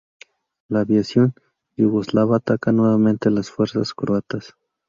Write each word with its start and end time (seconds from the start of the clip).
La 0.67 0.79
aviación 0.79 1.35
yugoslava 1.77 2.37
ataca 2.37 2.71
nuevamente 2.71 3.27
a 3.29 3.31
las 3.31 3.51
fuerzas 3.51 3.93
croatas. 3.93 4.55